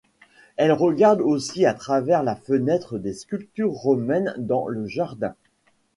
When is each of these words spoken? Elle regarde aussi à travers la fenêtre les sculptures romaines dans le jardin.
Elle 0.57 0.71
regarde 0.71 1.21
aussi 1.21 1.63
à 1.67 1.75
travers 1.75 2.23
la 2.23 2.35
fenêtre 2.35 2.97
les 2.97 3.13
sculptures 3.13 3.73
romaines 3.73 4.33
dans 4.39 4.67
le 4.67 4.87
jardin. 4.87 5.35